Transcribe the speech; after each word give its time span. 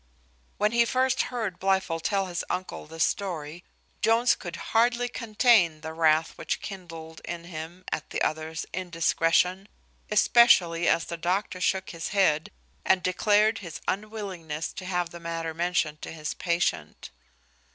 When 0.57 0.71
he 0.71 0.83
first 0.83 1.21
heard 1.29 1.59
Blifil 1.59 1.99
tell 2.01 2.25
his 2.25 2.43
uncle 2.49 2.87
this 2.87 3.03
story, 3.03 3.63
Jones 4.01 4.33
could 4.33 4.55
hardly 4.73 5.07
contain 5.07 5.81
the 5.81 5.93
wrath 5.93 6.35
which 6.39 6.59
kindled 6.59 7.21
in 7.23 7.43
him 7.43 7.83
at 7.91 8.09
the 8.09 8.19
other's 8.23 8.65
indiscretion, 8.73 9.67
especially 10.09 10.87
as 10.87 11.05
the 11.05 11.17
doctor 11.17 11.61
shook 11.61 11.91
his 11.91 12.07
head, 12.07 12.49
and 12.83 13.03
declared 13.03 13.59
his 13.59 13.79
unwillingness 13.87 14.73
to 14.73 14.85
have 14.85 15.11
the 15.11 15.19
matter 15.19 15.53
mentioned 15.53 16.01
to 16.01 16.11
his 16.11 16.33
patient. 16.33 17.11